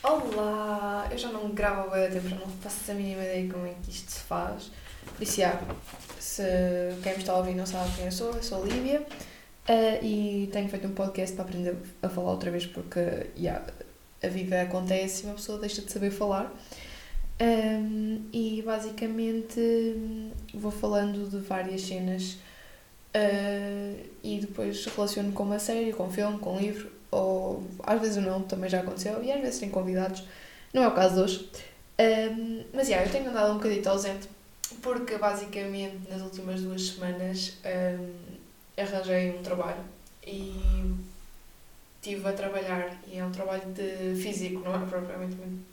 [0.00, 1.08] Olá!
[1.10, 3.90] Eu já não gravo há tempo, já não faço a mínima ideia como é que
[3.90, 4.70] isto se faz.
[5.16, 5.40] Por isso,
[6.20, 6.42] se
[7.02, 10.48] quem me está a ouvir não sabe quem eu sou, eu sou Lívia uh, e
[10.52, 13.60] tenho feito um podcast para aprender a falar outra vez porque já,
[14.22, 16.52] a vida acontece e uma pessoa deixa de saber falar.
[17.40, 19.60] Um, e basicamente
[20.54, 22.38] vou falando de várias cenas
[23.16, 28.00] uh, e depois relaciono com uma série, com um filme, com um livro ou às
[28.00, 30.24] vezes não, também já aconteceu, e às vezes tem convidados,
[30.72, 31.50] não é o caso de hoje.
[32.00, 34.28] Um, mas, yeah, eu tenho andado um bocadinho ausente,
[34.82, 39.82] porque basicamente nas últimas duas semanas um, arranjei um trabalho
[40.26, 40.94] e
[41.96, 45.66] estive a trabalhar, e é um trabalho de físico, não é propriamente muito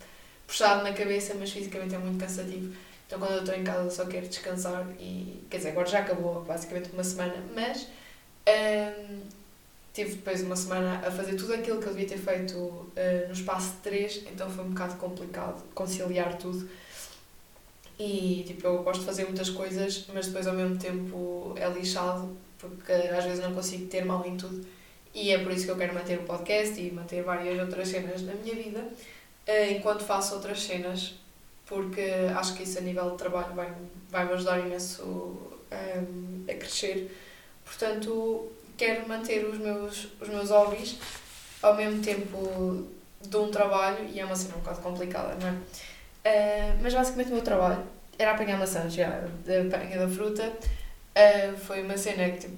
[0.48, 2.74] puxado na cabeça, mas fisicamente é muito cansativo.
[3.06, 6.44] Então quando eu estou em casa só quero descansar e, quer dizer, agora já acabou
[6.44, 7.88] basicamente uma semana, mas
[8.48, 9.22] um,
[9.96, 12.92] tive depois uma semana a fazer tudo aquilo que eu devia ter feito uh,
[13.28, 16.70] no espaço de três, então foi um bocado complicado conciliar tudo.
[17.98, 22.36] E tipo, eu gosto de fazer muitas coisas, mas depois ao mesmo tempo é lixado,
[22.60, 24.68] porque às vezes não consigo ter mão em tudo.
[25.14, 28.22] E é por isso que eu quero manter o podcast e manter várias outras cenas
[28.22, 31.16] na minha vida, uh, enquanto faço outras cenas,
[31.66, 32.02] porque
[32.36, 33.74] acho que isso a nível de trabalho vai,
[34.12, 37.10] vai me ajudar imenso um, eh, a crescer.
[37.64, 40.98] Portanto, quero manter os meus, os meus hobbies
[41.62, 42.88] ao mesmo tempo
[43.22, 45.52] de um trabalho e é uma cena um bocado complicada, não é?
[45.52, 47.84] Uh, mas basicamente o meu trabalho
[48.18, 50.44] era apanhar maçãs, já, apanha da fruta.
[50.48, 52.58] Uh, foi uma cena que tipo,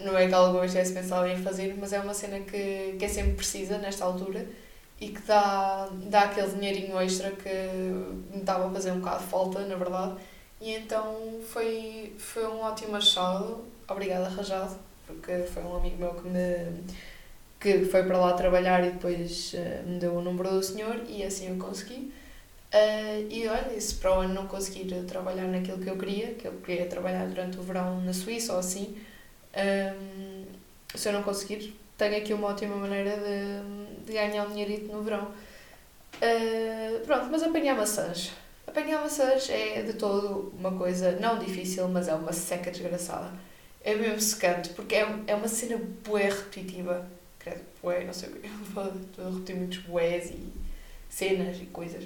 [0.00, 3.04] não é que alguma vez tivesse pensado em fazer, mas é uma cena que, que
[3.04, 4.46] é sempre precisa nesta altura
[5.00, 7.48] e que dá, dá aquele dinheirinho extra que
[8.30, 10.14] me estava a fazer um bocado de falta, na verdade.
[10.60, 13.64] E então foi, foi um ótimo achado.
[13.88, 14.76] Obrigada, Rajado
[15.14, 16.82] porque foi um amigo meu que me
[17.62, 21.22] que foi para lá trabalhar e depois uh, me deu o número do senhor e
[21.22, 22.12] assim eu consegui.
[22.74, 26.48] Uh, e olha, se para o ano não conseguir trabalhar naquilo que eu queria, que
[26.48, 28.96] eu queria trabalhar durante o verão na Suíça ou assim,
[29.54, 30.44] um, ehm,
[30.94, 35.02] se eu não conseguir, tenho aqui uma ótima maneira de, de ganhar um dinheirito no
[35.02, 35.30] verão.
[36.16, 38.32] Uh, pronto, mas apanhar maçãs.
[38.66, 43.30] Apanhar maçãs é de todo uma coisa não difícil, mas é uma seca desgraçada
[43.84, 47.06] é mesmo secante, porque é, é uma cena bué repetitiva.
[47.38, 48.82] Credo, bué, não sei o que, estou
[49.26, 50.52] a repetir muitos bués e
[51.08, 52.04] cenas e coisas.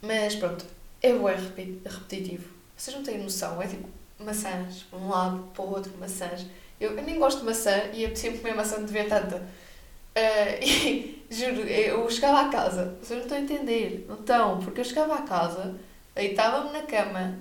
[0.00, 0.64] Mas pronto,
[1.02, 2.48] é bué repetitivo.
[2.76, 3.88] Vocês não têm noção, é tipo
[4.18, 6.46] maçãs, para um lado, para o outro, maçãs.
[6.80, 9.36] Eu, eu nem gosto de maçã e apetecia comer maçã de ver tanta.
[9.36, 14.80] Uh, e juro, eu chegava à casa, vocês não estão a entender, não estão, porque
[14.80, 15.74] eu chegava à casa,
[16.14, 17.38] deitava-me na cama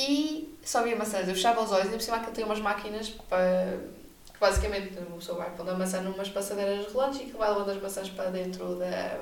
[0.00, 1.28] e só via maçãs.
[1.28, 3.78] Eu fechava os olhos e por cima aquilo tem umas máquinas para.
[4.32, 7.70] que basicamente a pessoa vai pondo a maçã numas passadeiras rolantes e que vai levando
[7.70, 9.20] as maçãs para dentro da.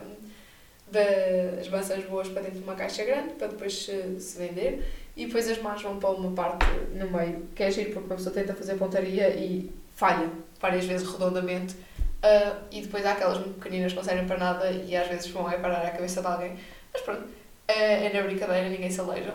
[0.86, 5.26] das maçãs boas para dentro de uma caixa grande para depois se, se vender e
[5.26, 6.64] depois as más vão para uma parte
[6.94, 11.06] no meio que é giro porque uma pessoa tenta fazer pontaria e falha várias vezes
[11.06, 15.26] redondamente uh, e depois há aquelas pequeninas que não servem para nada e às vezes
[15.26, 16.56] vão a parar a cabeça de alguém
[16.92, 17.28] mas pronto, uh,
[17.68, 19.34] é na brincadeira, ninguém se aleija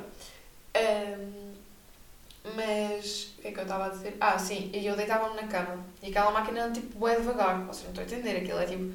[0.75, 1.32] um,
[2.55, 4.17] mas o que é que eu estava a dizer?
[4.19, 7.83] Ah, sim, e eu deitava-me na cama e aquela máquina era tipo é devagar, vocês
[7.83, 8.93] não estão a entender, aquilo é tipo.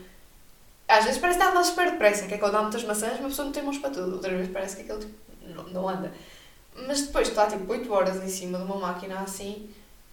[0.86, 3.28] Às vezes parece que está andar super depressa, que é quando dá muitas maçãs, uma
[3.28, 6.12] pessoa não tem mãos para tudo, outras vezes parece que aquilo tipo, não, não anda.
[6.86, 9.68] Mas depois está tipo 8 horas em cima de uma máquina assim,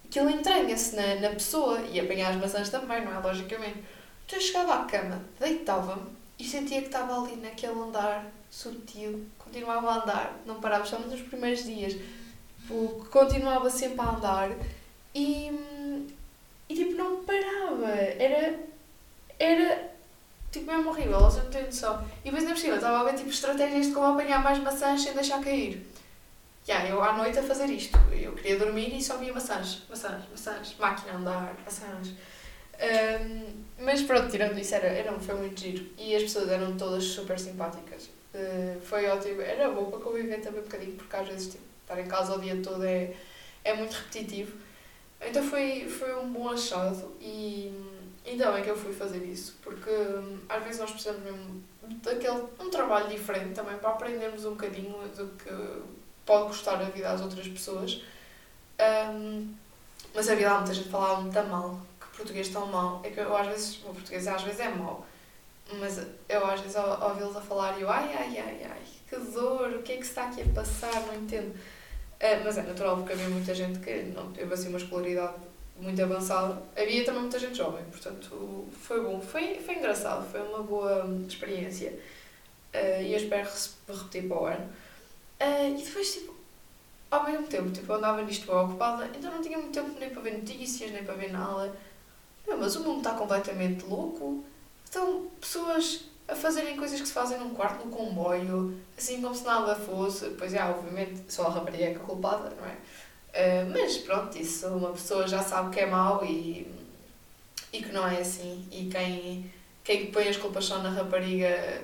[0.06, 3.20] aquilo entranha-se na, na pessoa e apanhar as maçãs também, não é?
[3.20, 3.84] Logicamente.
[4.26, 9.90] Então eu chegava à cama, deitava-me e sentia que estava ali naquele andar sutil, continuava
[9.90, 11.96] a andar, não parava, estamos nos primeiros dias,
[12.66, 14.52] tipo, continuava sempre a andar
[15.14, 15.52] e,
[16.68, 18.60] e tipo, não parava, era,
[19.40, 19.92] era
[20.52, 22.06] tipo mesmo horrível, você não tem noção.
[22.24, 25.14] E depois por cima, estava a ver tipo estratégias de como apanhar mais maçãs sem
[25.14, 25.86] deixar cair.
[26.68, 30.24] Yeah, eu à noite a fazer isto, eu queria dormir e só via maçãs, maçãs,
[30.32, 32.14] maçãs, máquina a andar, maçãs.
[32.78, 35.86] Um, mas pronto, tirando isso, era, era, foi muito giro.
[35.98, 38.10] E as pessoas eram todas super simpáticas.
[38.34, 39.42] Uh, foi ótimo.
[39.42, 42.42] Era bom para conviver também um bocadinho, porque às vezes tipo, estar em casa o
[42.42, 43.14] dia todo é,
[43.64, 44.58] é muito repetitivo.
[45.22, 47.72] Então foi, foi um bom achado e
[48.26, 51.64] ainda bem que eu fui fazer isso, porque hum, às vezes nós precisamos mesmo
[52.04, 55.84] daquele um trabalho diferente também para aprendermos um bocadinho do que
[56.26, 58.04] pode custar a vida às outras pessoas.
[58.80, 59.54] Um,
[60.14, 63.02] mas havia lá muita gente falava muito mal, que português tão mal.
[63.04, 65.06] É que eu às vezes, o português às vezes é mau
[65.74, 66.00] mas
[66.30, 69.84] eu às vezes ouvi-los a falar e eu, ai, ai, ai, ai, que dor, o
[69.84, 71.58] que é que se está aqui a passar, não entendo.
[72.16, 75.36] Uh, mas é natural porque havia muita gente que não teve assim uma escolaridade
[75.80, 76.62] muito avançada.
[76.76, 81.92] Havia também muita gente jovem, portanto foi bom, foi, foi engraçado, foi uma boa experiência.
[82.74, 83.50] Uh, e eu espero
[83.88, 84.70] repetir para o ano.
[85.42, 86.36] Uh, e depois, tipo,
[87.12, 90.10] ao mesmo tempo, tipo, eu andava nisto bem ocupada, então não tinha muito tempo nem
[90.10, 91.76] para ver notícias, nem para ver nada.
[92.48, 94.44] Não, mas o mundo está completamente louco.
[94.84, 99.44] Estão pessoas a fazerem coisas que se fazem num quarto, no comboio, assim como se
[99.44, 100.30] nada fosse.
[100.32, 102.76] Pois é, obviamente, só a rapariga é a culpada, não é?
[103.36, 106.68] Uh, mas pronto, isso uma pessoa já sabe que é mau e,
[107.74, 108.68] e que não é assim.
[108.72, 109.52] E quem,
[109.84, 111.84] quem põe as culpas só na rapariga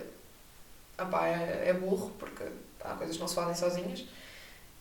[1.03, 2.43] opá, é, é burro, porque
[2.83, 4.05] há coisas que não se fazem sozinhas.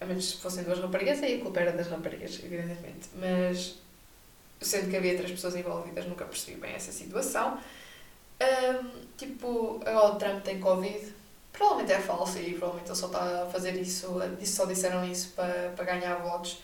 [0.00, 3.08] A menos se fossem duas raparigas, aí a culpa era das raparigas, evidentemente.
[3.14, 3.78] Mas,
[4.60, 7.58] sendo que havia três pessoas envolvidas, nunca percebi bem essa situação.
[8.40, 11.14] Um, tipo, agora o Trump tem Covid,
[11.52, 15.72] provavelmente é falso e provavelmente ele só está a fazer isso, só disseram isso para,
[15.76, 16.62] para ganhar votos,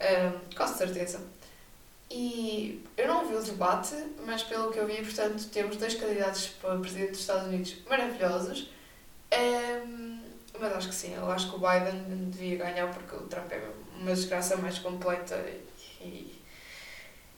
[0.00, 1.20] um, com certeza.
[2.10, 3.94] E eu não vi o debate,
[4.24, 8.70] mas pelo que eu vi, portanto, temos dois candidatos para presidente dos Estados Unidos maravilhosos.
[9.32, 10.20] Um,
[10.58, 13.62] mas acho que sim, eu acho que o Biden devia ganhar porque o Trump é
[14.00, 15.36] uma desgraça mais completa
[16.00, 16.38] e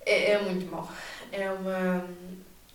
[0.06, 0.88] é, é muito mau.
[1.32, 2.08] É uma,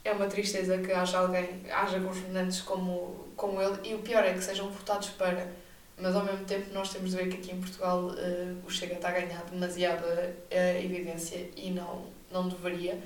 [0.06, 4.34] é uma tristeza que haja alguém, haja governantes como, como ele e o pior é
[4.34, 5.52] que sejam votados para.
[5.98, 8.96] Mas ao mesmo tempo nós temos de ver que aqui em Portugal uh, o Chega
[8.96, 13.02] está a ganhar demasiada uh, evidência e não, não deveria,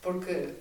[0.00, 0.54] porque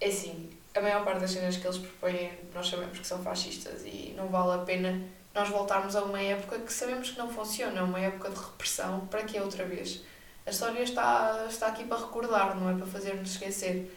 [0.00, 3.82] é assim, a maior parte das cenas que eles propõem nós sabemos que são fascistas
[3.84, 5.00] e não vale a pena
[5.34, 9.22] nós voltarmos a uma época que sabemos que não funciona, uma época de repressão, para
[9.24, 10.02] que outra vez?
[10.46, 13.92] A história está, está aqui para recordar, não é para fazer-nos esquecer.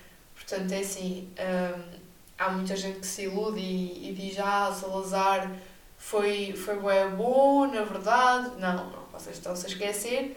[0.49, 1.99] Portanto, é assim, hum,
[2.37, 5.55] há muita gente que se ilude e, e diz, ah, Salazar
[5.95, 8.59] foi, foi bem bom, na verdade.
[8.59, 10.35] Não, não, vocês estão-se a esquecer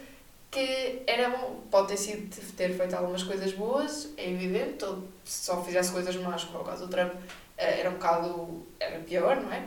[0.50, 4.84] que era bom, pode ter sido ter feito algumas coisas boas, é evidente,
[5.24, 7.14] se só fizesse coisas más, como é o caso do Trump,
[7.56, 9.66] eh, era um bocado, era pior, não é?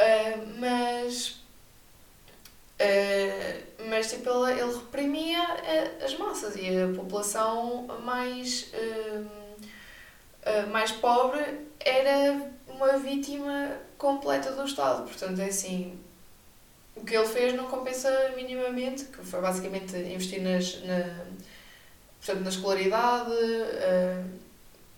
[0.00, 1.40] Uh, mas
[2.80, 8.72] uh, mas tipo, ele, ele reprimia uh, as massas e a população mais,
[10.70, 11.40] mais pobre
[11.80, 15.04] era uma vítima completa do Estado.
[15.04, 15.98] Portanto, é assim,
[16.96, 21.24] o que ele fez não compensa minimamente, que foi basicamente investir nas, na,
[22.18, 23.32] portanto, na escolaridade,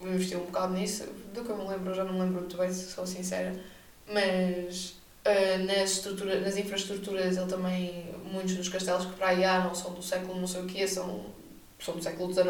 [0.00, 1.04] investiu um bocado nisso,
[1.34, 3.54] do que eu me lembro, já não me lembro muito bem, se sou sincera
[4.12, 9.60] mas uh, nas, estrutura, nas infraestruturas ele também, muitos dos castelos que para aí há
[9.60, 11.26] não são do século não sei o quê, são,
[11.78, 12.48] são do século XIX,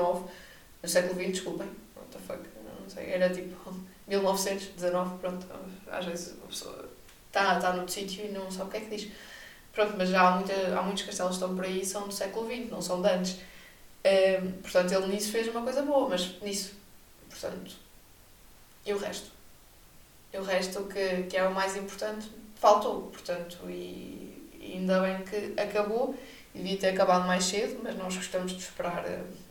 [0.82, 2.42] do século XX, desculpem, what the fuck,
[2.90, 3.56] sei, era tipo
[4.06, 5.46] 1919, pronto,
[5.90, 6.88] às vezes a pessoa
[7.28, 9.12] está tá no sítio e não sabe o que é que diz.
[9.72, 12.46] Pronto, mas já há, muita, há muitos castelos que estão por aí são do século
[12.46, 13.38] XX, não são de antes.
[14.04, 16.74] Um, portanto, ele nisso fez uma coisa boa, mas nisso,
[17.28, 17.76] portanto,
[18.84, 19.30] e o resto?
[20.32, 23.02] E o resto, que, que é o mais importante, faltou.
[23.02, 26.14] Portanto, e, e ainda bem que acabou.
[26.52, 29.04] Devia ter acabado mais cedo, mas nós gostamos de esperar,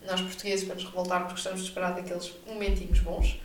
[0.09, 3.39] nós portugueses, para nos revoltarmos, gostamos de esperar daqueles momentinhos bons.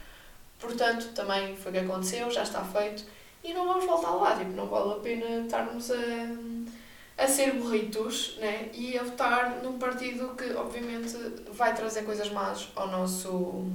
[0.58, 3.04] Portanto, também foi o que aconteceu, já está feito
[3.42, 4.36] e não vamos voltar lá.
[4.36, 8.70] Tipo, não vale a pena estarmos a, a ser burritos né?
[8.72, 11.16] e a votar num partido que, obviamente,
[11.52, 13.66] vai trazer coisas más ao nosso,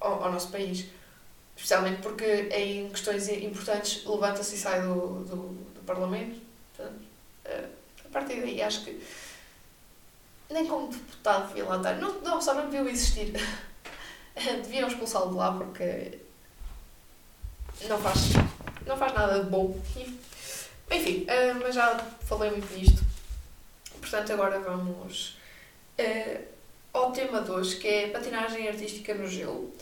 [0.00, 0.86] ao, ao nosso país
[1.56, 5.36] especialmente porque em questões importantes levanta-se e sai do, do,
[5.74, 6.38] do Parlamento.
[6.76, 7.00] Portanto,
[7.46, 7.64] eh,
[8.04, 9.00] a partir daí acho que
[10.50, 11.94] nem como deputado devia lá estar.
[11.94, 13.32] Não, não só não devia existir.
[14.34, 16.18] Deviam expulsá-lo de lá porque
[17.88, 18.32] não faz,
[18.86, 19.80] não faz nada de bom.
[20.90, 23.02] Enfim, eh, mas já falei muito disto.
[24.00, 25.36] Portanto, agora vamos
[25.98, 26.40] uh,
[26.92, 29.72] ao tema 2, que é patinagem artística no gelo.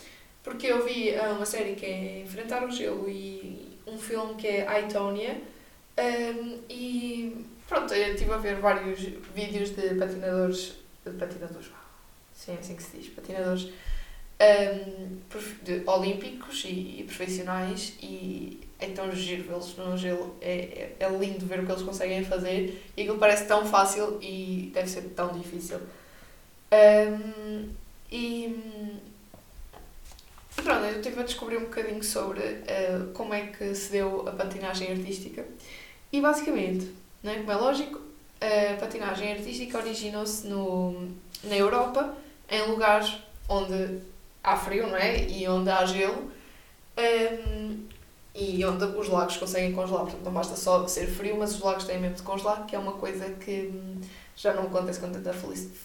[0.43, 4.47] Porque eu vi uh, uma série que é Enfrentar o Gelo e um filme que
[4.47, 5.41] é Aitonia.
[5.97, 8.99] Um, e pronto, eu estive a ver vários
[9.33, 10.75] vídeos de patinadores.
[11.05, 11.67] De patinadores,
[12.33, 13.71] sim, é assim que se diz, patinadores
[14.39, 15.17] um,
[15.63, 21.09] de, olímpicos e, e, profissionais e é tão giro vê-los no gelo, é, é, é,
[21.09, 25.03] lindo ver o que eles conseguem fazer e aquilo parece tão fácil e deve ser
[25.15, 25.79] tão difícil.
[26.71, 27.69] Um,
[28.11, 28.95] e
[30.57, 34.27] e pronto, eu estive a descobrir um bocadinho sobre uh, como é que se deu
[34.27, 35.45] a patinagem artística.
[36.11, 36.89] E basicamente,
[37.25, 37.99] né, como é lógico,
[38.39, 40.47] a patinagem artística originou-se
[41.43, 42.15] na Europa,
[42.49, 43.17] em lugares
[43.49, 43.99] onde
[44.43, 45.23] há frio, não é?
[45.27, 46.31] E onde há gelo.
[46.97, 47.85] Um,
[48.35, 50.03] e onde os lagos conseguem congelar.
[50.03, 52.79] Portanto, não basta só ser frio, mas os lagos têm mesmo de congelar, que é
[52.79, 54.01] uma coisa que hum,
[54.35, 55.33] já não acontece com tanta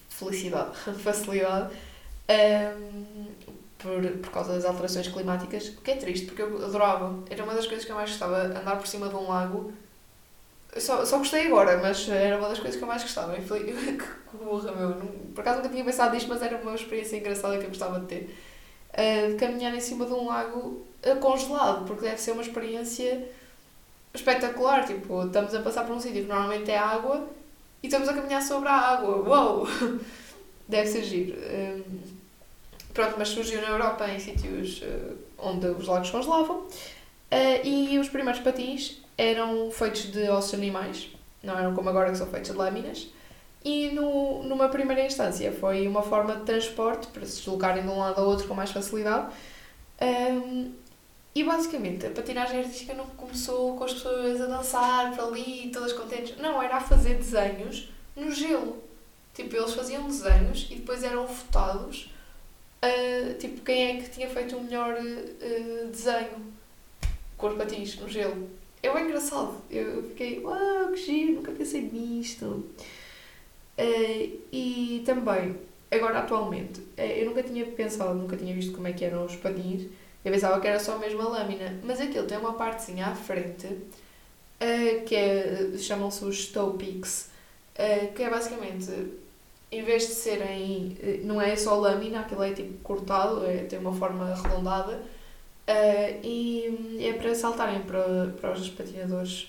[0.08, 1.72] felicidade, facilidade,
[2.28, 3.26] um,
[3.78, 7.22] por, por causa das alterações climáticas, o que é triste, porque eu adorava.
[7.30, 9.72] Era uma das coisas que eu mais gostava, andar por cima de um lago.
[10.76, 13.36] Só, só gostei agora, mas era uma das coisas que eu mais gostava.
[13.36, 14.94] E falei, que burra, meu.
[15.34, 18.06] Por acaso nunca tinha pensado nisto, mas era uma experiência engraçada que eu gostava de
[18.06, 18.36] ter.
[18.92, 23.28] Uh, de caminhar em cima de um lago uh, congelado, porque deve ser uma experiência
[24.14, 24.86] espetacular.
[24.86, 27.28] Tipo, estamos a passar por um sítio que normalmente é água
[27.82, 29.16] e estamos a caminhar sobre a água.
[29.16, 29.66] Uou!
[30.68, 31.36] Deve ser giro.
[31.36, 32.00] Um,
[32.94, 36.68] pronto, mas surgiu na Europa em sítios uh, onde os lagos congelavam uh,
[37.64, 41.10] e os primeiros patins eram feitos de ossos animais,
[41.42, 43.08] não eram como agora que são feitos de lâminas.
[43.62, 47.98] E no, numa primeira instância foi uma forma de transporte para se deslocarem de um
[47.98, 49.30] lado ao outro com mais facilidade.
[50.00, 50.72] Um,
[51.34, 55.92] e basicamente a patinagem artística não começou com as pessoas a dançar para ali, todas
[55.92, 56.38] contentes.
[56.38, 58.82] Não, era a fazer desenhos no gelo.
[59.34, 62.10] Tipo, eles faziam desenhos e depois eram votados.
[62.82, 66.54] Uh, tipo, quem é que tinha feito o melhor uh, desenho
[67.36, 68.59] com os patins no gelo.
[68.82, 69.56] É bem engraçado.
[69.70, 72.44] Eu fiquei, uau, que giro, nunca pensei nisto.
[73.78, 75.56] Uh, e também,
[75.90, 79.86] agora atualmente, eu nunca tinha pensado, nunca tinha visto como é que eram os patins
[80.24, 85.04] eu pensava que era só a lâmina, mas aquilo tem uma partezinha à frente uh,
[85.06, 88.90] que é, chamam-se os toe uh, que é basicamente,
[89.72, 93.78] em vez de serem, uh, não é só lâmina, aquilo é tipo cortado, é, tem
[93.78, 95.02] uma forma arredondada
[96.22, 99.48] e é para saltarem para, para os patinadores.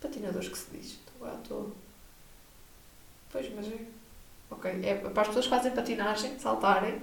[0.00, 0.86] Patinadores que se diz?
[0.86, 1.70] Estou à toa.
[3.32, 3.78] Pois, mas é.
[4.50, 7.00] Ok, é para as pessoas que fazem patinagem, saltarem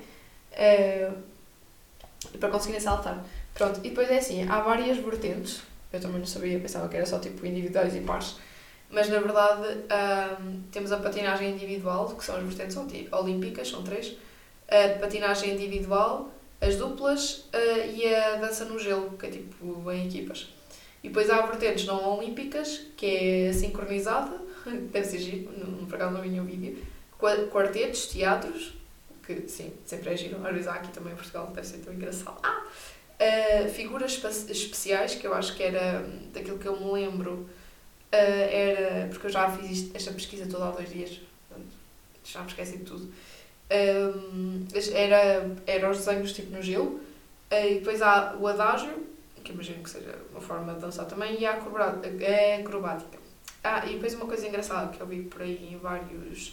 [2.40, 3.24] para conseguirem saltar.
[3.54, 5.62] Pronto, e depois é assim, há várias vertentes,
[5.92, 8.38] eu também não sabia, pensava que era só tipo individuais e pares,
[8.90, 9.68] mas na verdade
[10.42, 12.78] um, temos a patinagem individual, que são as vertentes
[13.12, 14.16] olímpicas, são três,
[14.70, 16.30] a patinagem individual,
[16.62, 20.48] as duplas uh, e a dança no gelo, que é tipo em equipas.
[21.03, 24.39] E depois há vertentes não olímpicas, que é sincronizada,
[24.94, 26.77] deve ser giro, não, por acaso não vi nenhum vídeo,
[27.50, 28.75] quartetos, teatros,
[29.25, 30.46] que sim, sempre é giro.
[30.46, 32.38] Às vezes há aqui também em Portugal, deve ser tão engraçado.
[32.44, 32.63] Ah!
[33.22, 36.03] Uh, figuras especiais, que eu acho que era
[36.34, 37.48] daquilo que eu me lembro, uh,
[38.12, 39.08] era.
[39.10, 41.70] porque eu já fiz isto, esta pesquisa toda há dois dias, portanto,
[42.24, 43.12] já me esqueci de tudo.
[44.94, 47.00] Era, era os desenhos tipo no gelo,
[47.51, 49.08] uh, e depois há o adágio,
[49.44, 53.18] que imagino que seja uma forma de dançar também, e a acrobática.
[53.63, 56.50] Ah, e depois uma coisa engraçada que eu vi por aí em vários.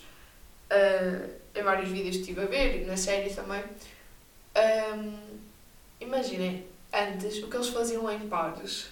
[0.71, 3.63] Uh, em vários vídeos que estive a ver e nas séries também.
[4.95, 5.17] Um,
[6.01, 8.89] imaginem, antes o que eles faziam em pares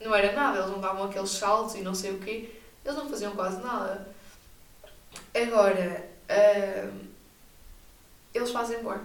[0.00, 2.50] não era nada, eles não davam aqueles saltos e não sei o quê,
[2.84, 4.08] eles não faziam quase nada.
[5.34, 6.08] Agora,
[8.38, 8.98] eles fazem bom.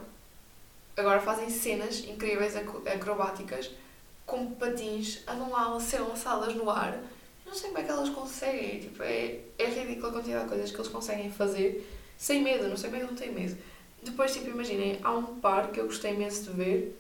[0.96, 3.72] Agora fazem cenas incríveis acrobáticas
[4.26, 6.98] com patins, andam lá ser lançadas no ar.
[7.46, 10.72] Não sei como é que elas conseguem, tipo, é, é ridícula a quantidade de coisas
[10.72, 11.88] que eles conseguem fazer
[12.18, 13.58] sem medo, não sei bem, não tenho medo.
[14.02, 17.00] Depois, tipo, imaginem, há um par que eu gostei imenso de ver,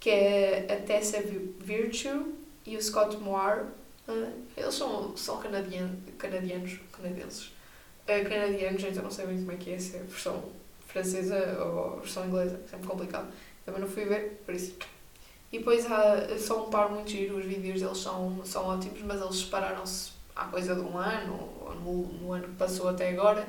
[0.00, 2.34] que é a Tessa Virtue
[2.64, 3.66] e o Scott Moore.
[4.08, 7.46] Uh, eles são, são canadianos, canadianos, canadenses.
[8.04, 10.42] Uh, canadianos, então não sei bem como é que é, se é a versão
[10.92, 13.28] francesa ou versão inglesa, é sempre complicado.
[13.64, 14.76] Também não fui ver, por isso.
[15.52, 19.20] E depois há, são um par muito giro, os vídeos deles são, são ótimos, mas
[19.20, 23.46] eles separaram-se há coisa de um ano, ou no, no ano que passou até agora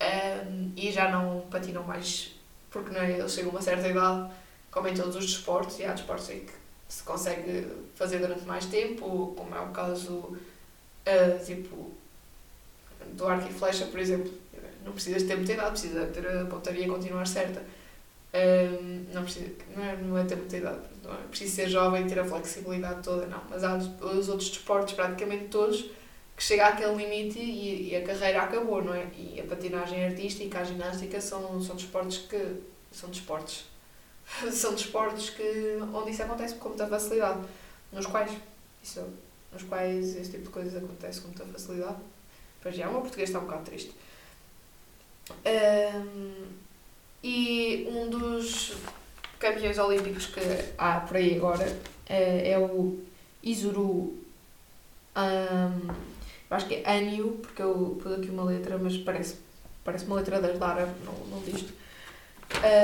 [0.00, 2.34] um, e já não patinam mais
[2.74, 4.30] porque não é, eles chegam a uma certa idade,
[4.68, 6.52] como em todos os desportos, e há desportos em que
[6.88, 11.92] se consegue fazer durante mais tempo, como é o caso uh, tipo
[13.12, 14.32] do arco e flecha, por exemplo.
[14.84, 17.62] Não precisas ter muita idade, precisa ter a pontaria continuar certa.
[18.34, 22.04] Um, não, precisa, não, é, não é ter muita idade, não é preciso ser jovem
[22.04, 23.40] e ter a flexibilidade toda, não.
[23.48, 25.88] Mas há os outros desportos, praticamente todos,
[26.36, 29.06] que chega àquele limite e, e, a carreira acabou, não é?
[29.16, 32.56] E a patinagem artística, a ginástica são, são desportos que.
[32.90, 33.66] são desportos.
[34.50, 37.40] são desportos que, onde isso acontece com muita facilidade.
[37.92, 38.32] Nos quais.
[38.82, 39.06] Isso,
[39.52, 41.98] nos quais esse tipo de coisas acontece com muita facilidade.
[42.60, 43.92] Pois já, o meu português está um bocado triste.
[47.22, 48.74] E um dos
[49.38, 50.40] campeões olímpicos que
[50.76, 51.64] há por aí agora
[52.06, 52.98] é, é o
[53.42, 54.14] Izuru.
[55.16, 55.88] Um,
[56.50, 59.36] acho que é Anyu, porque eu pus aqui uma letra, mas parece,
[59.82, 61.64] parece uma letra das Lara, não, não diz.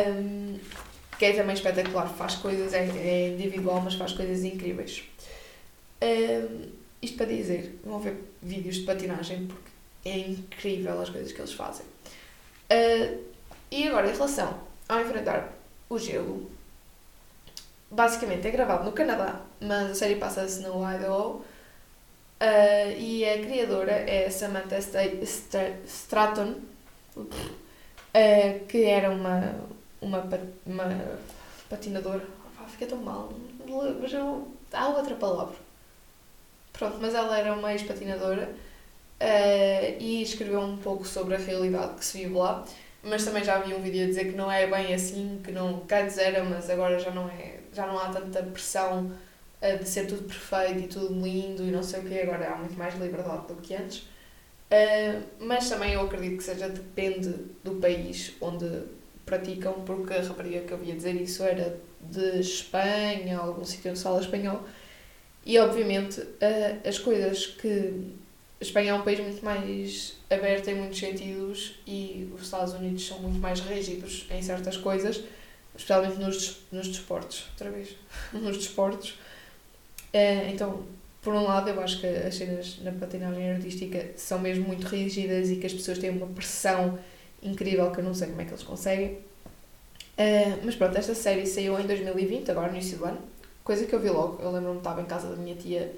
[0.09, 0.59] Um,
[1.19, 5.05] que é também espetacular, faz coisas, é, é individual, mas faz coisas incríveis.
[6.03, 6.71] Um,
[7.03, 9.71] isto para dizer, vão ver vídeos de patinagem, porque
[10.09, 11.85] é incrível as coisas que eles fazem.
[12.71, 13.19] Uh,
[13.71, 15.53] e agora, em relação ao enfrentar
[15.89, 16.51] o gelo,
[17.91, 21.45] basicamente é gravado no Canadá, mas a série passa-se no Idaho.
[22.43, 24.79] Uh, e a criadora é Samantha
[25.87, 26.55] Stratton,
[27.17, 29.55] uh, que era uma,
[30.01, 30.27] uma,
[30.65, 30.85] uma
[31.69, 32.25] patinadora.
[32.63, 33.31] Oh, fica tão mal,
[34.01, 34.13] mas
[34.73, 35.57] há outra palavra.
[36.73, 38.49] Pronto, mas ela era uma ex-patinadora
[39.21, 42.65] uh, e escreveu um pouco sobre a realidade que se vive lá.
[43.03, 45.81] Mas também já havia um vídeo a dizer que não é bem assim, que não
[45.81, 49.07] quer dizer, mas agora já não é, já não há tanta pressão
[49.63, 52.57] uh, de ser tudo perfeito e tudo lindo e não sei o que, agora há
[52.57, 53.99] muito mais liberdade do que antes.
[54.71, 57.35] Uh, mas também eu acredito que seja depende
[57.65, 58.85] do país onde
[59.25, 63.99] praticam, porque a rapariga que eu via dizer isso era de Espanha, algum sítio onde
[63.99, 64.63] se fala espanhol,
[65.45, 68.19] e obviamente uh, as coisas que.
[68.61, 73.07] A Espanha é um país muito mais aberto em muitos sentidos e os Estados Unidos
[73.07, 75.23] são muito mais rígidos em certas coisas,
[75.75, 77.47] especialmente nos, nos desportos.
[77.53, 77.97] Outra vez,
[78.33, 79.11] nos desportos.
[80.13, 80.85] Uh, então,
[81.23, 85.51] por um lado, eu acho que as cenas na patinagem artística são mesmo muito rígidas
[85.51, 86.99] e que as pessoas têm uma pressão
[87.43, 89.13] incrível que eu não sei como é que eles conseguem.
[90.19, 93.31] Uh, mas pronto, esta série saiu em 2020, agora no início do ano
[93.71, 94.43] coisa que eu vi logo.
[94.43, 95.93] Eu lembro-me que estava em casa da minha tia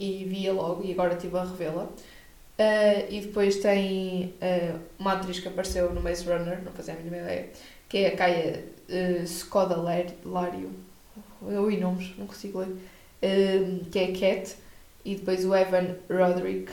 [0.00, 1.84] e via logo e agora estive a revê-la.
[1.84, 6.96] Uh, e depois tem uh, uma atriz que apareceu no Maze Runner, não fazia a
[6.96, 7.48] mínima ideia,
[7.88, 10.70] que é a Kaia uh, Skoda Lário.
[11.46, 12.68] Eu ouvi nomes, não consigo ler.
[13.22, 14.56] Uh, que é a Cat.
[15.02, 16.70] E depois o Evan Roderick,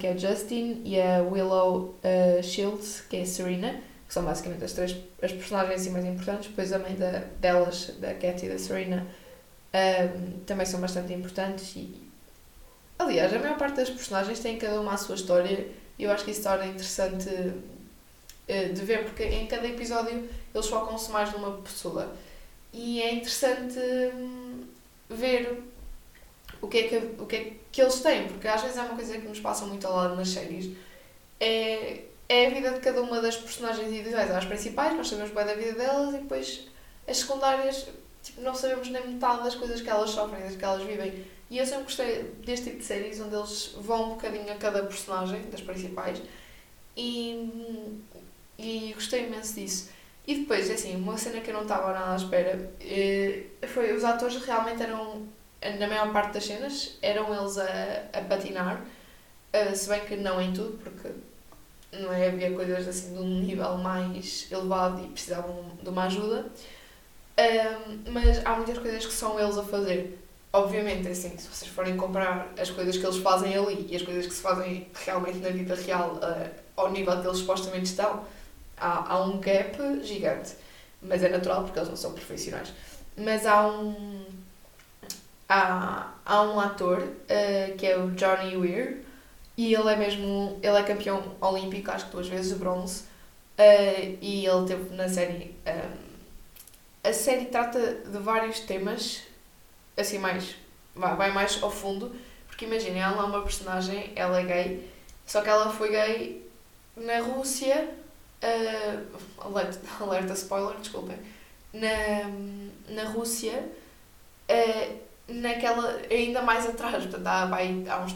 [0.00, 0.80] que é o Justin.
[0.82, 1.94] E a Willow
[2.42, 3.82] Shields, que é a Serena.
[4.08, 6.48] Que são basicamente as três as personagens assim mais importantes.
[6.48, 9.06] Depois a mãe da, delas, da Cat e da Serena,
[10.46, 12.03] também são bastante importantes e
[12.98, 16.24] aliás a maior parte das personagens tem cada uma a sua história e eu acho
[16.24, 21.52] que isso torna interessante uh, de ver porque em cada episódio eles focam-se mais numa
[21.58, 22.14] pessoa
[22.72, 23.78] e é interessante
[24.14, 24.64] um,
[25.08, 25.62] ver
[26.60, 28.94] o que, é que, o que é que eles têm porque às vezes é uma
[28.94, 30.76] coisa que nos passa muito ao lado nas séries
[31.40, 35.44] é, é a vida de cada uma das personagens individuais as principais, nós sabemos bem
[35.44, 36.68] da vida delas e depois
[37.06, 37.86] as secundárias
[38.24, 41.24] tipo, não sabemos nem metade das coisas que elas sofrem, das que elas vivem.
[41.54, 44.82] E eu sempre gostei deste tipo de séries onde eles vão um bocadinho a cada
[44.82, 46.20] personagem, das principais,
[46.96, 48.02] e,
[48.58, 49.88] e gostei imenso disso.
[50.26, 54.02] E depois, assim, uma cena que eu não estava nada à espera eh, foi os
[54.02, 55.28] atores realmente eram,
[55.78, 57.68] na maior parte das cenas, eram eles a,
[58.12, 58.84] a patinar,
[59.52, 61.08] eh, se bem que não em tudo, porque
[61.92, 66.46] não é, havia coisas assim de um nível mais elevado e precisavam de uma ajuda.
[67.38, 70.23] Um, mas há muitas coisas que são eles a fazer.
[70.54, 74.24] Obviamente, assim, se vocês forem comparar as coisas que eles fazem ali e as coisas
[74.24, 78.24] que se fazem realmente na vida real uh, ao nível que eles supostamente estão,
[78.76, 80.52] há, há um gap gigante.
[81.02, 82.72] Mas é natural porque eles não são profissionais.
[83.16, 84.24] Mas há um.
[85.48, 89.02] Há, há um ator uh, que é o Johnny Weir
[89.56, 90.60] e ele é mesmo.
[90.62, 93.02] Ele é campeão olímpico, acho que duas vezes, de bronze.
[93.58, 95.56] Uh, e ele teve na série.
[95.66, 96.04] Um,
[97.02, 99.22] a série trata de vários temas,
[99.96, 100.54] assim mais,
[100.94, 102.14] vai, mais ao fundo,
[102.46, 104.90] porque imaginem, ela é uma personagem, ela é gay,
[105.26, 106.48] só que ela foi gay
[106.96, 107.88] na Rússia,
[108.42, 111.16] uh, alerta, alerta spoiler, desculpem,
[111.72, 112.30] na,
[112.88, 113.68] na Rússia,
[114.48, 118.14] uh, naquela, ainda mais atrás, portanto há, vai, há uns,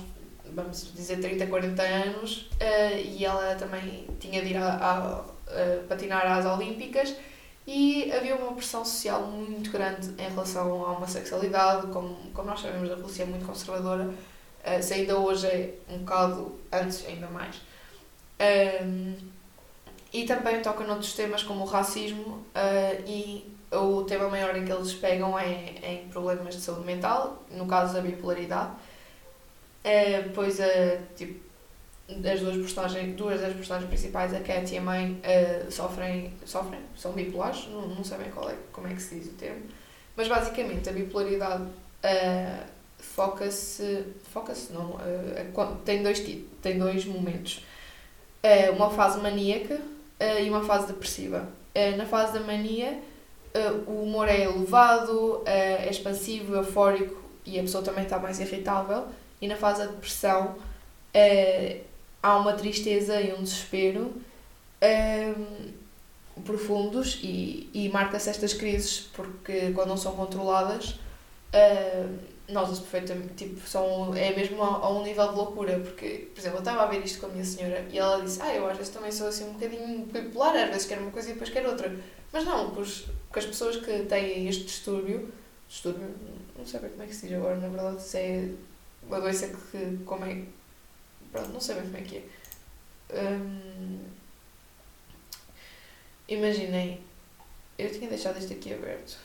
[0.52, 5.24] vamos dizer, 30, 40 anos, uh, e ela também tinha de ir a, a, a
[5.88, 7.14] patinar às Olímpicas,
[7.70, 12.90] e havia uma pressão social muito grande em relação à homossexualidade, como, como nós sabemos,
[12.90, 17.56] a Rússia é muito conservadora, uh, se ainda hoje é um bocado, antes ainda mais.
[18.82, 19.14] Um,
[20.10, 24.72] e também toca noutros temas como o racismo uh, e o tema maior em que
[24.72, 28.70] eles pegam é em problemas de saúde mental, no caso da bipolaridade.
[29.84, 31.47] Uh, pois, uh, tipo,
[32.08, 36.80] as duas personagens, duas das personagens principais, a Cat e a mãe, uh, sofrem, sofrem,
[36.96, 39.62] são bipolares, não, não sabem qual é, como é que se diz o termo,
[40.16, 42.66] mas basicamente a bipolaridade uh,
[42.96, 46.20] foca-se, foca-se não, uh, tem, dois,
[46.62, 47.64] tem dois momentos,
[48.74, 49.78] uma fase maníaca
[50.42, 51.46] e uma fase depressiva.
[51.98, 52.98] na fase da mania,
[53.86, 59.08] o humor é elevado, é expansivo, eufórico e a pessoa também está mais irritável,
[59.40, 60.54] e na fase da depressão,
[62.22, 64.14] há uma tristeza e um desespero
[64.82, 70.98] um, profundos e, e marca-se estas crises porque quando não são controladas
[71.52, 76.40] uh, nota-se perfeitamente, tipo, são, é mesmo a, a, um nível de loucura, porque, por
[76.40, 78.66] exemplo, eu estava a ver isto com a minha senhora e ela disse, ah, eu
[78.66, 81.50] às vezes também sou assim um bocadinho bipolar, às vezes quero uma coisa e depois
[81.50, 81.94] quero outra.
[82.32, 85.30] Mas não, pois, porque as pessoas que têm este distúrbio,
[85.68, 86.08] distúrbio,
[86.56, 88.50] não sei bem como é que se diz agora, na verdade, se é
[89.02, 90.42] uma doença que, como é,
[91.32, 92.22] pronto, não sei bem como é que é.
[93.10, 94.00] Hum,
[96.28, 97.00] imaginem,
[97.78, 99.18] eu tinha deixado isto aqui aberto.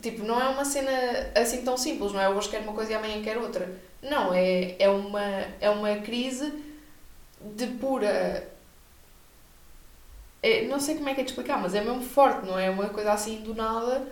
[0.00, 0.90] Tipo, não é uma cena
[1.34, 3.72] assim tão simples, não é hoje quero uma coisa e amanhã quero outra.
[4.02, 5.22] Não, é, é, uma,
[5.60, 6.52] é uma crise
[7.40, 8.50] de pura.
[10.42, 12.68] É, não sei como é que é de explicar, mas é mesmo forte, não é
[12.68, 14.08] uma coisa assim do nada.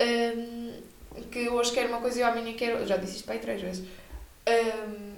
[0.00, 0.82] Um,
[1.30, 2.84] que hoje quero uma coisa e amanhã quero.
[2.84, 3.86] Já disse isto para aí três vezes.
[4.48, 5.11] Um,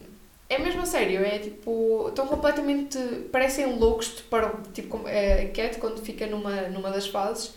[0.49, 2.09] é mesmo a sério, é tipo.
[2.09, 2.99] Estão completamente.
[3.33, 4.55] parecem loucos para.
[4.73, 7.55] Tipo, é, Cat, quando fica numa, numa das fases,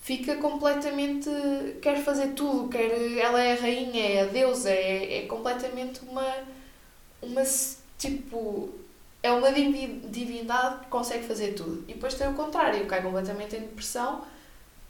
[0.00, 1.30] fica completamente.
[1.80, 2.90] quer fazer tudo, quer.
[3.18, 6.26] ela é a rainha, é a deusa, é, é completamente uma.
[7.22, 7.42] uma.
[7.98, 8.74] tipo.
[9.22, 11.84] é uma divindade que consegue fazer tudo.
[11.88, 14.22] E depois tem o contrário, cai completamente em depressão.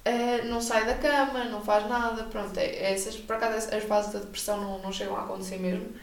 [0.07, 4.13] Uh, não sai da cama, não faz nada, pronto, é, essas, por acaso as fases
[4.13, 5.95] da depressão não, não chegam a acontecer mesmo,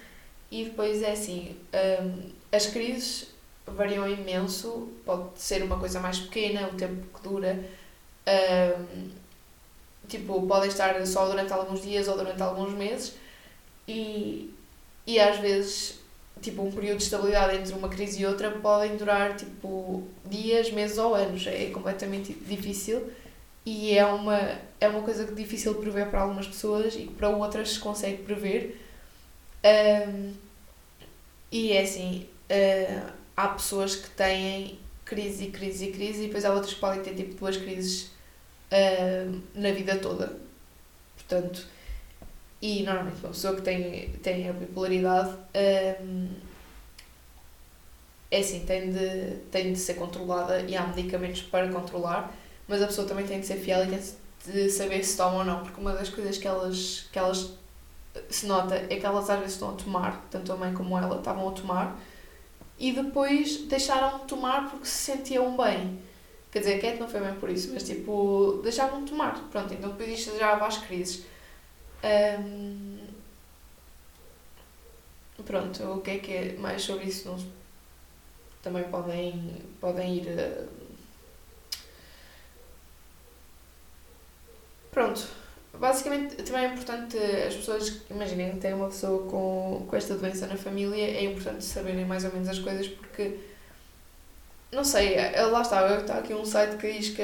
[0.52, 3.28] e depois é assim, um, as crises
[3.66, 7.58] variam imenso, pode ser uma coisa mais pequena, o tempo que dura.
[8.28, 9.10] Um,
[10.08, 13.16] tipo, podem estar só durante alguns dias ou durante alguns meses
[13.88, 14.54] e,
[15.08, 16.00] e às vezes
[16.42, 20.98] tipo um período de estabilidade entre uma crise e outra podem durar tipo dias, meses
[20.98, 21.46] ou anos.
[21.48, 23.10] É completamente difícil
[23.66, 27.30] e é uma, é uma coisa difícil de prever para algumas pessoas e que para
[27.30, 28.80] outras se consegue prever.
[29.63, 30.34] Um,
[31.52, 36.45] e é assim, uh, há pessoas que têm crise e crise e crise, e depois
[36.45, 38.12] há outras que podem ter tipo duas crises
[38.71, 40.38] uh, na vida toda.
[41.15, 41.67] Portanto,
[42.62, 45.36] e normalmente uma pessoa que tem, tem a bipolaridade
[46.04, 46.30] um,
[48.30, 52.34] é assim, tem de, tem de ser controlada e há medicamentos para controlar,
[52.67, 54.00] mas a pessoa também tem de ser fiel e tem
[54.45, 57.52] de saber se toma ou não, porque uma das coisas que elas, que elas
[58.30, 61.17] se nota é que elas às vezes estão a tomar, tanto a mãe como ela
[61.17, 62.00] estavam a tomar,
[62.78, 66.02] e depois deixaram de tomar porque se sentiam bem.
[66.52, 69.39] Quer dizer, a não foi bem por isso, mas tipo, deixaram de tomar.
[69.50, 71.24] Pronto, então depois isto já às crises.
[72.04, 72.97] Um,
[75.45, 77.30] pronto, o que é que é mais sobre isso?
[77.30, 77.38] Não,
[78.62, 80.28] também podem, podem ir.
[80.28, 80.67] Uh,
[84.91, 85.40] pronto,
[85.82, 90.56] basicamente também é importante as pessoas, imaginem, tem uma pessoa com, com esta doença na
[90.56, 93.39] família, é importante saberem mais ou menos as coisas porque
[94.72, 97.24] não sei, é, lá está, está aqui um site que diz que,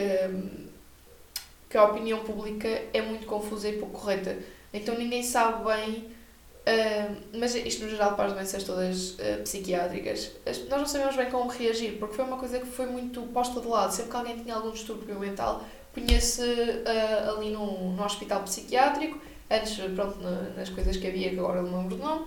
[1.69, 4.37] que a opinião pública é muito confusa e pouco correta.
[4.73, 10.31] Então ninguém sabe bem, uh, mas isto no geral para as doenças todas uh, psiquiátricas,
[10.67, 13.67] nós não sabemos bem como reagir, porque foi uma coisa que foi muito posta de
[13.67, 13.93] lado.
[13.93, 15.63] Sempre que alguém tinha algum distúrbio mental,
[15.97, 20.19] punha-se uh, ali no, no hospital psiquiátrico, antes, pronto,
[20.55, 22.25] nas coisas que havia, que agora não lembro do nome,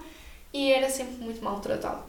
[0.53, 2.03] e era sempre muito maltratado.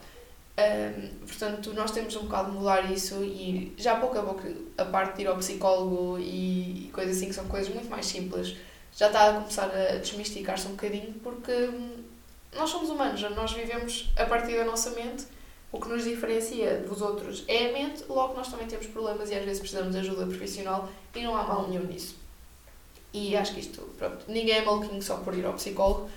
[0.58, 4.42] Um, portanto, nós temos um bocado de mudar isso e já pouco a pouco
[4.76, 8.04] a parte de ir ao psicólogo e, e coisas assim que são coisas muito mais
[8.04, 8.54] simples
[8.94, 12.04] já está a começar a desmistificar-se um bocadinho porque hum,
[12.54, 15.24] nós somos humanos, nós vivemos a partir da nossa mente
[15.72, 19.34] o que nos diferencia dos outros é a mente, logo nós também temos problemas e
[19.34, 22.16] às vezes precisamos de ajuda profissional e não há mal nenhum nisso.
[23.12, 26.10] E acho que isto, pronto, ninguém é maluquinho só por ir ao psicólogo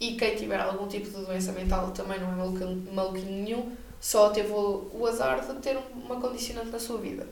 [0.00, 4.30] e quem tiver algum tipo de doença mental também não é maluquinho, maluquinho nenhum, só
[4.30, 7.26] teve o, o azar de ter uma condicionante na sua vida.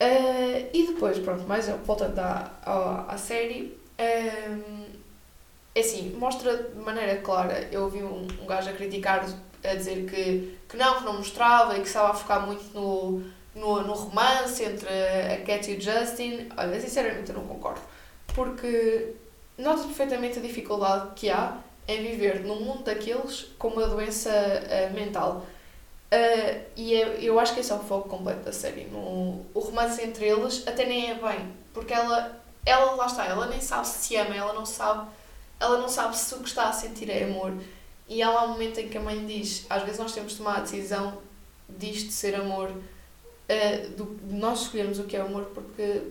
[0.00, 4.84] Uh, e depois, pronto, mais voltando à, à, à série, um,
[5.74, 7.68] é assim, mostra de maneira clara.
[7.70, 9.24] Eu ouvi um, um gajo a criticar
[9.64, 13.22] a dizer que, que não, que não mostrava e que estava a focar muito no,
[13.54, 16.48] no, no romance entre a Cat e o Justin.
[16.56, 17.80] Olha, sinceramente eu não concordo.
[18.34, 19.14] Porque
[19.56, 24.94] nota perfeitamente a dificuldade que há em viver num mundo daqueles com uma doença uh,
[24.94, 25.46] mental.
[26.12, 28.84] Uh, e é, eu acho que esse é o foco completo da série.
[28.84, 33.46] No, o romance entre eles até nem é bem, porque ela, ela lá está, ela
[33.46, 35.08] nem sabe se se ama, ela não sabe,
[35.58, 37.52] ela não sabe se o que está a sentir é amor.
[38.08, 40.38] E há lá um momento em que a mãe diz: às vezes nós temos de
[40.38, 41.18] tomar a decisão
[41.68, 46.02] disto ser amor, uh, do, de nós escolhermos o que é amor, porque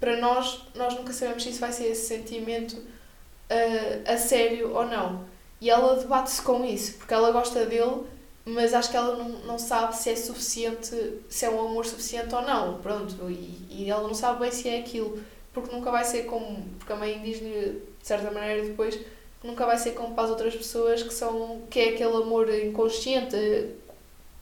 [0.00, 4.86] para nós, nós nunca sabemos se isso vai ser esse sentimento uh, a sério ou
[4.86, 5.24] não.
[5.60, 8.02] E ela debate-se com isso, porque ela gosta dele,
[8.44, 12.34] mas acho que ela não, não sabe se é suficiente, se é um amor suficiente
[12.34, 12.78] ou não.
[12.78, 15.22] Pronto, e, e ela não sabe bem se é aquilo.
[15.52, 16.64] porque nunca vai ser como.
[16.78, 18.98] Porque a mãe diz-lhe, de certa maneira, depois,
[19.44, 21.62] nunca vai ser como para as outras pessoas que são.
[21.70, 23.36] que é aquele amor inconsciente,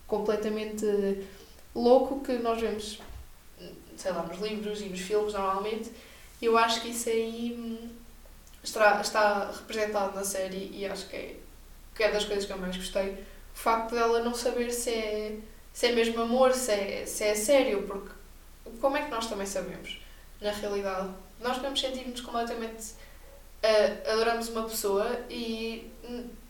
[0.06, 0.86] completamente
[1.74, 3.00] louco que nós vemos,
[3.96, 5.90] sei lá, nos livros e nos filmes normalmente.
[6.40, 7.90] Eu acho que isso aí hum,
[8.62, 11.36] está, está representado na série e acho que é,
[11.94, 13.10] que é das coisas que eu mais gostei.
[13.54, 15.38] O facto dela não saber se é,
[15.72, 18.10] se é mesmo amor, se é, se é sério, porque
[18.80, 20.00] como é que nós também sabemos,
[20.40, 21.10] na realidade?
[21.40, 23.01] Nós podemos sentir-nos completamente.
[23.62, 25.90] Uh, adoramos uma pessoa e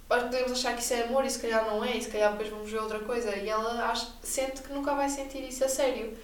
[0.09, 2.49] podemos achar que isso é amor e se calhar não é, e se calhar depois
[2.49, 6.17] vamos ver outra coisa e ela acha, sente que nunca vai sentir isso a sério.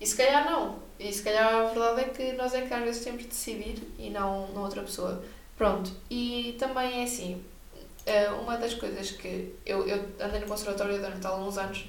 [0.00, 0.80] E se calhar não.
[0.98, 3.82] E se calhar a verdade é que nós é que às vezes temos de decidir
[3.98, 5.24] e não, não outra pessoa.
[5.56, 5.92] Pronto.
[6.10, 7.42] E também é assim,
[8.04, 11.84] eh, uma das coisas que eu, eu andei no conservatório durante alguns anos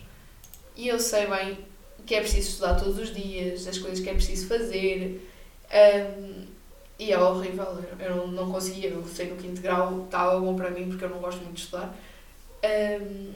[0.75, 1.57] e eu sei bem
[2.05, 5.21] que é preciso estudar todos os dias, as coisas que é preciso fazer.
[5.71, 6.52] Um, ehm,
[7.03, 10.69] e é horrível, eu não, não conseguia, eu sei no quinto grau, estava bom para
[10.69, 11.93] mim porque eu não gosto muito de estudar.
[12.63, 13.33] Um,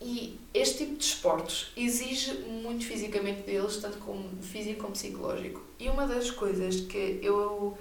[0.00, 5.62] e este tipo de esportes exige muito fisicamente deles, tanto como físico como psicológico.
[5.78, 7.76] E uma das coisas que eu,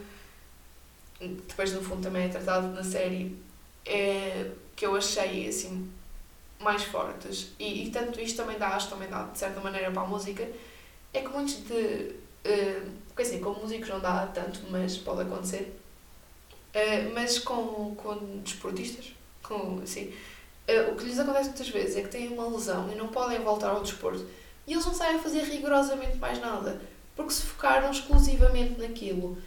[1.20, 3.36] depois no fundo também é tratado na série,
[3.86, 5.92] é, que eu achei assim
[6.62, 10.04] mais fortes, e, e tanto isto também dá, acho também dá de certa maneira para
[10.04, 10.48] a música,
[11.14, 12.16] é que muitos de.
[12.46, 15.80] Uh, porque assim, com músicos não dá tanto, mas pode acontecer.
[16.74, 20.12] Uh, mas com, com desportistas, com, assim,
[20.68, 23.40] uh, o que lhes acontece muitas vezes é que têm uma lesão e não podem
[23.40, 24.26] voltar ao desporto
[24.66, 26.82] e eles não sabem fazer rigorosamente mais nada
[27.16, 29.38] porque se focaram exclusivamente naquilo.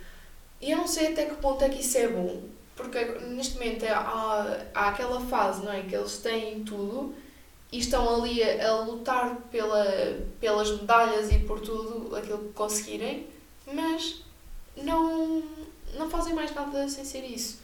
[0.61, 2.45] E eu não sei até que ponto é que isso é bom,
[2.77, 7.13] porque neste momento é, há, há aquela fase não é, que eles têm tudo
[7.73, 9.85] e estão ali a, a lutar pela,
[10.39, 13.27] pelas medalhas e por tudo aquilo que conseguirem,
[13.67, 14.23] mas
[14.77, 15.43] não,
[15.95, 17.61] não fazem mais nada sem ser isso.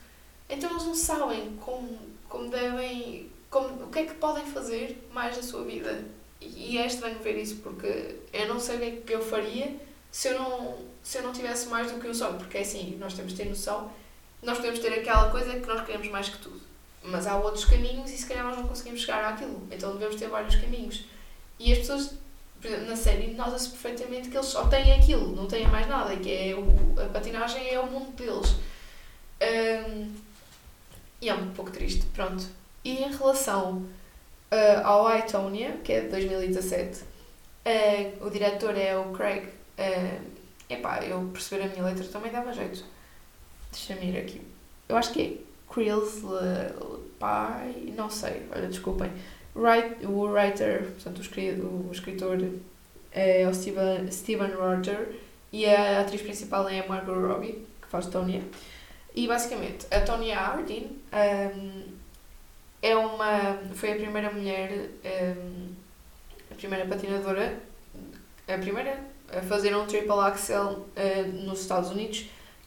[0.49, 5.37] Então eles não sabem como, como devem como, o que é que podem fazer mais
[5.37, 6.05] na sua vida.
[6.41, 9.77] E é estranho ver isso porque eu não sei o que é que eu faria
[10.11, 12.39] se eu não, se eu não tivesse mais do que um sonho.
[12.39, 13.93] Porque é assim, nós temos de ter noção,
[14.43, 16.61] nós podemos ter aquela coisa que nós queremos mais que tudo.
[17.05, 19.67] Mas há outros caminhos e se calhar nós não conseguimos chegar àquilo.
[19.71, 21.05] Então devemos ter vários caminhos.
[21.59, 22.15] E as pessoas,
[22.63, 26.15] por exemplo, na série, nota-se perfeitamente que eles só têm aquilo, não têm mais nada,
[26.17, 26.65] que é o,
[27.03, 28.55] a patinagem é o mundo deles.
[29.43, 30.15] Um,
[31.21, 32.45] e é um pouco triste, pronto.
[32.85, 33.79] E em relação
[34.53, 37.05] uh, ao iTonia, que é de 2017, uh,
[37.65, 39.49] eh, o diretor é o Craig.
[39.77, 40.23] Uh,
[40.71, 42.85] epá, eu perceber a minha letra também dava jeito.
[43.73, 44.41] Deixa-me ir aqui.
[44.89, 46.23] Eu acho que é Krills
[47.19, 49.11] Pai, não sei, olha, desculpem.
[49.55, 52.39] O writer, portanto, o, o escritor
[53.13, 55.15] é o Steven, Steven Roger
[55.53, 58.43] e a atriz principal é a Margot Robbie, que faz Tonya.
[59.15, 61.83] E basicamente, a Tonya Harding um,
[62.81, 65.69] é uma foi a primeira mulher um,
[66.51, 67.61] a primeira patinadora
[68.49, 68.99] a primeira
[69.31, 72.27] a fazer um triple axel uh, nos Estados Unidos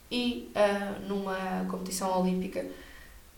[0.09, 2.65] e uh, numa competição olímpica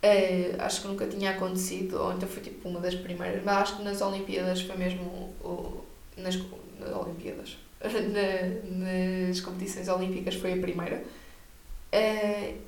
[0.04, 3.78] uh, acho que nunca tinha acontecido ou então foi tipo uma das primeiras mas acho
[3.78, 5.84] que nas Olimpíadas foi mesmo o,
[6.18, 6.36] nas,
[6.80, 11.04] nas Olimpíadas Na, nas competições olímpicas foi a primeira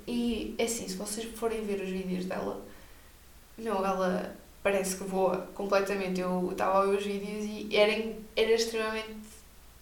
[0.07, 2.61] e é assim se vocês forem ver os vídeos dela
[3.59, 6.21] não, ela parece que voa completamente.
[6.21, 9.15] Eu estava a ver os vídeos e era, era extremamente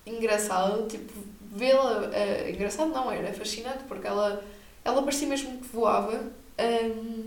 [0.05, 1.13] engraçado, tipo,
[1.53, 2.10] vê-la.
[2.10, 4.43] Uh, engraçado não, era fascinante porque ela,
[4.83, 6.23] ela parecia mesmo que voava.
[6.60, 7.27] Um,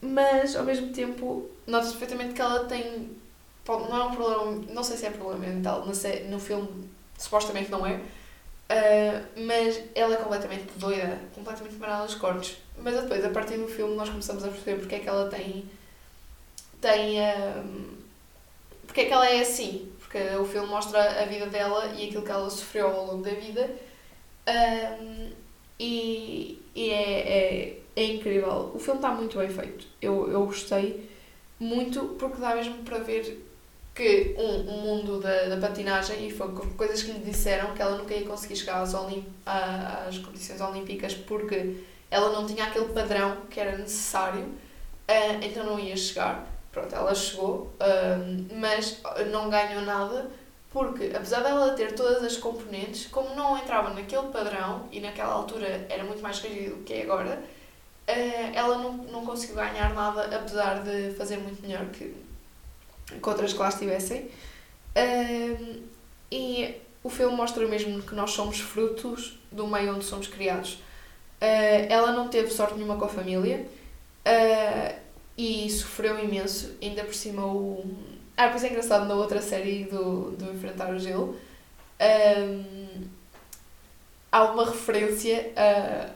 [0.00, 3.10] mas ao mesmo tempo nota-se perfeitamente que ela tem.
[3.66, 5.92] Não é um problema, não sei se é problema mental, no,
[6.30, 12.58] no filme supostamente não é, uh, mas ela é completamente doida, completamente parada aos cortes.
[12.78, 15.68] Mas depois, a partir do filme, nós começamos a perceber porque é que ela tem.
[16.80, 17.20] tem.
[17.20, 17.96] Um,
[18.86, 19.90] porque é que ela é assim.
[19.98, 23.30] Porque o filme mostra a vida dela e aquilo que ela sofreu ao longo da
[23.30, 23.68] vida.
[24.46, 25.32] Um,
[25.80, 28.70] e e é, é, é incrível.
[28.74, 29.86] O filme está muito bem feito.
[30.00, 31.08] Eu, eu gostei
[31.58, 33.42] muito porque dá mesmo para ver
[33.94, 37.96] que um, um mundo da, da patinagem e foi coisas que lhe disseram que ela
[37.96, 41.78] nunca ia conseguir chegar às, olim, às competições olímpicas porque
[42.10, 46.46] ela não tinha aquele padrão que era necessário, uh, então não ia chegar.
[46.70, 49.00] Pronto, ela chegou, uh, mas
[49.32, 50.30] não ganhou nada
[50.70, 55.86] porque, apesar dela ter todas as componentes, como não entrava naquele padrão e naquela altura
[55.88, 57.42] era muito mais rígido do que é agora,
[58.06, 62.14] ela não, não conseguiu ganhar nada, apesar de fazer muito melhor que,
[63.20, 64.30] que outras que lá estivessem.
[66.30, 66.74] e
[67.06, 70.74] o filme mostra mesmo que nós somos frutos do meio onde somos criados.
[71.40, 73.64] Uh, ela não teve sorte nenhuma com a família
[74.26, 75.00] uh,
[75.38, 77.84] e sofreu imenso, ainda por cima o.
[78.36, 81.38] Ah, pois é engraçado na outra série do, do Enfrentar o Gelo.
[82.00, 83.04] Um,
[84.32, 86.10] há uma referência a,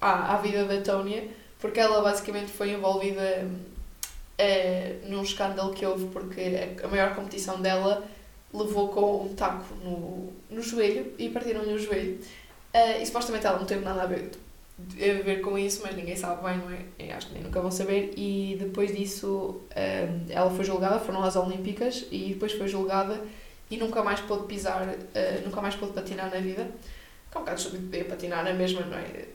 [0.00, 3.46] à, à vida da Tónia, porque ela basicamente foi envolvida
[4.38, 6.40] uh, num escândalo que houve, porque
[6.82, 8.04] a, maior competição dela
[8.52, 12.18] levou com um taco no, no joelho e partiram-lhe o joelho.
[12.74, 14.30] Uh, e supostamente ela não teve nada a ver,
[14.78, 17.12] a ver com isso, mas ninguém sabe bem, não é?
[17.12, 18.12] Acho que nem nunca vão saber.
[18.16, 23.20] E depois disso, uh, ela foi julgada, foram às Olímpicas e depois foi julgada
[23.70, 26.68] e nunca mais pôde pisar, uh, nunca mais pôde patinar na vida.
[27.30, 29.26] Que é um bocado estúpido patinar na mesma, não é?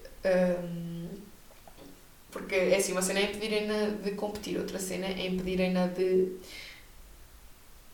[2.31, 6.37] Porque é assim, uma cena é impedirem-na de competir, outra cena é impedirem-na de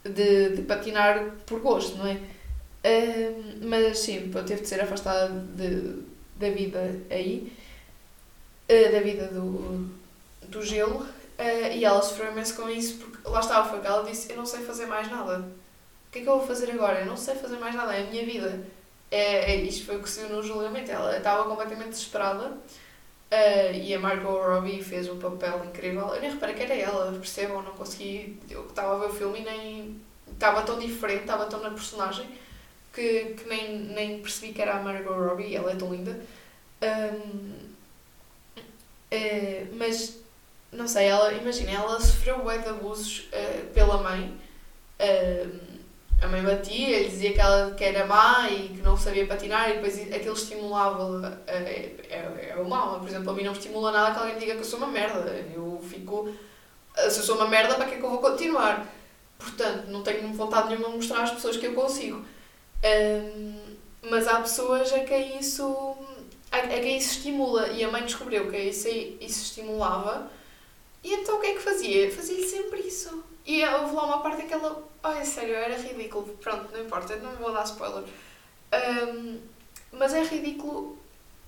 [0.03, 2.13] de, de patinar por gosto, não é?
[2.81, 6.01] Uh, mas sim, teve de ser afastada de,
[6.37, 7.51] da vida aí,
[8.69, 9.89] uh, da vida do,
[10.47, 14.09] do gelo, uh, e ela sofreu imenso com isso, porque lá estava, foi que ela
[14.09, 15.39] disse: Eu não sei fazer mais nada.
[15.39, 17.01] O que é que eu vou fazer agora?
[17.01, 18.65] Eu não sei fazer mais nada, é a minha vida.
[19.11, 20.91] É, é, isto foi o que se viu no julgamento.
[20.91, 22.57] Ela estava completamente desesperada.
[23.31, 26.13] Uh, e a Margot Robbie fez um papel incrível.
[26.15, 27.61] Eu nem reparei que era ela, percebam?
[27.61, 28.39] Não consegui.
[28.49, 30.01] Eu estava a ver o filme e nem.
[30.31, 32.27] Estava tão diferente, estava tão na personagem
[32.93, 35.55] que, que nem, nem percebi que era a Margot Robbie.
[35.55, 36.19] Ela é tão linda.
[36.81, 37.53] Um,
[39.13, 40.19] uh, mas,
[40.71, 44.39] não sei, ela, imagina, ela sofreu bué de abusos uh, pela mãe.
[46.21, 49.69] A mãe batia, ele dizia que ela que era má e que não sabia patinar
[49.69, 52.99] e depois aquilo estimulava é, é, é o mal.
[52.99, 54.87] Por exemplo, a mim não me estimula nada que alguém diga que eu sou uma
[54.87, 55.31] merda.
[55.53, 56.33] Eu fico.
[56.95, 58.85] Se eu sou uma merda, para que é que eu vou continuar?
[59.37, 62.25] Portanto, não tenho vontade nenhuma de mostrar às pessoas que eu consigo.
[62.83, 63.55] Um,
[64.09, 65.95] mas há pessoas a quem isso.
[66.51, 70.29] a, quem isso estimula e a mãe descobriu que isso, isso estimulava
[71.03, 72.11] e então o que é que fazia?
[72.11, 73.23] Fazia-lhe sempre isso.
[73.69, 74.83] E houve lá uma parte que ela.
[75.03, 76.25] Ai, sério, era ridículo.
[76.41, 78.03] Pronto, não importa, não vou dar spoiler.
[78.73, 79.39] Um,
[79.91, 80.97] mas é ridículo,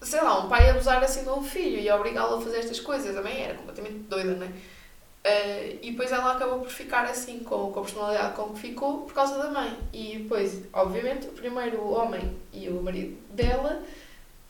[0.02, 3.16] sei lá, um pai abusar assim de um filho e obrigá-lo a fazer estas coisas.
[3.16, 4.50] Também era completamente doida, não é?
[4.50, 9.02] Uh, e depois ela acabou por ficar assim, com, com a personalidade com que ficou,
[9.02, 9.78] por causa da mãe.
[9.94, 13.84] E depois, obviamente, o primeiro homem e o marido dela,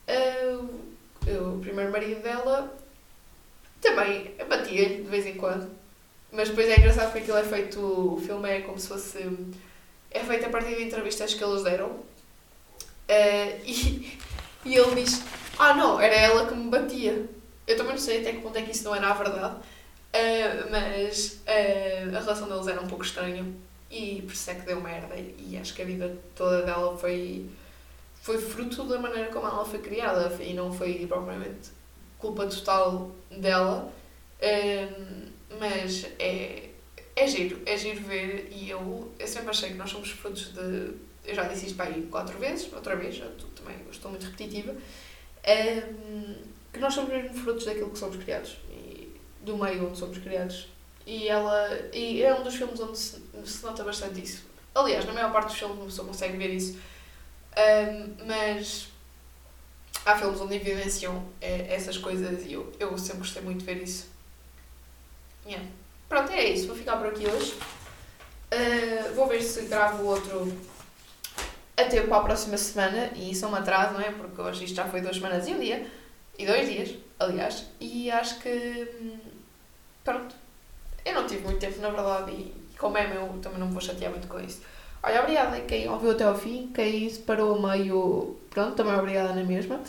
[0.07, 2.73] uh, o primeiro marido dela,
[3.81, 5.80] também batia-lhe de vez em quando
[6.31, 7.79] mas depois é engraçado porque aquilo é feito.
[7.79, 9.37] O filme é como se fosse.
[10.09, 11.87] É feito a partir de entrevistas que eles deram.
[11.89, 14.17] Uh, e,
[14.65, 15.23] e ele diz:
[15.59, 17.25] Ah, não, era ela que me batia.
[17.67, 19.55] Eu também não sei até que ponto é que isso não era a verdade.
[19.55, 23.45] Uh, mas uh, a relação deles era um pouco estranha.
[23.89, 25.15] E por isso é que deu merda.
[25.17, 27.45] E acho que a vida toda dela foi.
[28.21, 30.31] Foi fruto da maneira como ela foi criada.
[30.41, 31.71] E não foi propriamente
[32.17, 33.91] culpa total dela.
[35.59, 36.69] Mas é,
[37.15, 40.93] é giro, é giro ver e eu, eu sempre achei que nós somos frutos de.
[41.23, 44.73] Eu já disse isto para aí quatro vezes, outra vez, eu também estou muito repetitiva,
[44.73, 46.35] um,
[46.73, 50.67] que nós somos mesmo frutos daquilo que somos criados e do meio onde somos criados.
[51.05, 54.43] E ela e é um dos filmes onde se, se nota bastante isso.
[54.73, 56.77] Aliás, na maior parte dos filmes uma pessoa consegue ver isso.
[57.57, 58.87] Um, mas
[60.05, 63.83] há filmes onde evidenciam é, essas coisas e eu, eu sempre gostei muito de ver
[63.83, 64.10] isso.
[65.51, 65.69] Yeah.
[66.07, 66.67] Pronto, é isso.
[66.67, 67.53] Vou ficar por aqui hoje.
[68.53, 70.51] Uh, vou ver se gravo outro
[71.75, 73.11] até para a próxima semana.
[73.15, 74.11] E isso é um atraso, não é?
[74.11, 75.85] Porque hoje isto já foi duas semanas e um dia.
[76.39, 77.65] E dois dias, aliás.
[77.81, 78.87] E acho que.
[79.01, 79.17] Hum,
[80.05, 80.33] pronto.
[81.03, 82.31] Eu não tive muito tempo, na verdade.
[82.31, 84.61] E como é meu, também não me vou chatear muito com isso.
[85.03, 86.71] Olha, obrigada quem ouviu até ao fim.
[86.73, 88.37] Quem parou meio.
[88.49, 89.81] Pronto, também obrigada na mesma.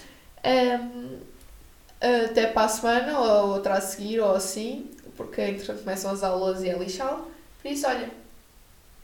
[0.44, 1.20] Um,
[2.00, 6.62] até para a semana, ou outra a seguir, ou assim porque entretanto começam as aulas
[6.62, 7.24] e é lixado.
[7.60, 8.10] Por isso, olha,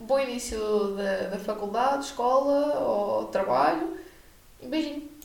[0.01, 0.59] bom início
[0.97, 3.97] da, da faculdade, escola ou trabalho.
[4.63, 5.08] Beijinho.